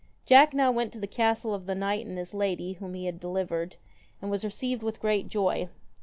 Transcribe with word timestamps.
Jack 0.25 0.55
now 0.55 0.71
went 0.71 0.91
to 0.93 0.99
the 0.99 1.05
castle 1.05 1.53
of 1.53 1.67
the 1.67 1.75
knight 1.75 2.07
and 2.07 2.17
his 2.17 2.33
lady 2.33 2.73
whom 2.73 2.95
he 2.95 3.05
had 3.05 3.19
delivered, 3.19 3.75
and 4.19 4.31
was 4.31 4.43
received 4.43 4.81
with 4.81 4.99
great 4.99 5.27
joy. 5.29 5.69